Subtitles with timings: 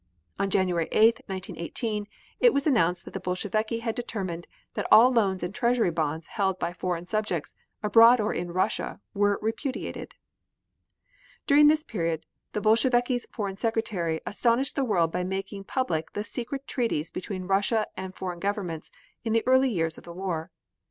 [0.39, 2.07] On January 8, 1918,
[2.39, 6.57] it was announced that the Bolsheviki had determined that all loans and Treasury bonds held
[6.57, 10.15] by foreign subjects, abroad or in Russia, were repudiated.
[11.45, 16.65] During this period the Bolsheviki's Foreign Secretary astonished the world by making public the secret
[16.65, 18.89] treaties between Russia and foreign governments
[19.23, 20.49] in the early years of the war.